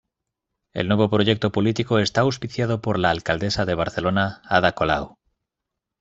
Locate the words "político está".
1.51-2.21